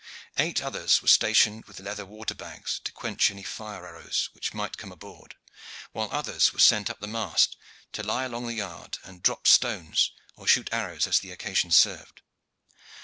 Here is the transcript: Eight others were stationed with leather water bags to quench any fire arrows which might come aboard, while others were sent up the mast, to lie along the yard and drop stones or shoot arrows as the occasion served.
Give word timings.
Eight 0.39 0.63
others 0.63 1.03
were 1.03 1.07
stationed 1.07 1.65
with 1.65 1.79
leather 1.79 2.07
water 2.07 2.33
bags 2.33 2.79
to 2.85 2.91
quench 2.91 3.29
any 3.29 3.43
fire 3.43 3.85
arrows 3.85 4.29
which 4.33 4.51
might 4.51 4.75
come 4.75 4.91
aboard, 4.91 5.35
while 5.91 6.09
others 6.11 6.51
were 6.51 6.57
sent 6.59 6.89
up 6.89 6.99
the 7.01 7.07
mast, 7.07 7.55
to 7.93 8.01
lie 8.01 8.23
along 8.23 8.47
the 8.47 8.53
yard 8.55 8.97
and 9.03 9.21
drop 9.21 9.45
stones 9.45 10.09
or 10.35 10.47
shoot 10.47 10.69
arrows 10.71 11.05
as 11.05 11.19
the 11.19 11.29
occasion 11.29 11.69
served. 11.69 12.23